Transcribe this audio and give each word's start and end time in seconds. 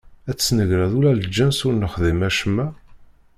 Ad 0.29 0.35
tesnegreḍ 0.37 0.91
ula 0.97 1.11
d 1.17 1.19
lǧens 1.27 1.59
ur 1.67 1.73
nexdim 1.75 2.21
acemma? 2.29 2.67